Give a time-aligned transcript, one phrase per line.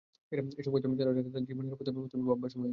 [0.59, 2.69] এসব কাজে যাঁরা রয়েছেন, তাঁদের জীবনের নিরাপত্তার ব্যবস্থা নিয়েও ভাববার সময় এসেছে।